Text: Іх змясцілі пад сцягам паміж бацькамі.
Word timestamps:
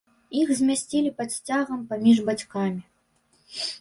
Іх 0.43 0.53
змясцілі 0.61 1.11
пад 1.21 1.29
сцягам 1.37 1.85
паміж 1.91 2.25
бацькамі. 2.31 2.81